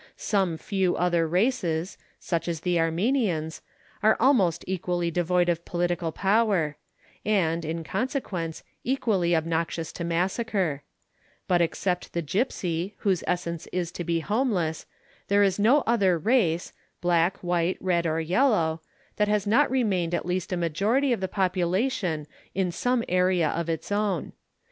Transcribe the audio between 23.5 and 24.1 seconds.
its